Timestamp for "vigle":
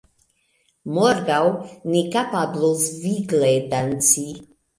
3.05-3.53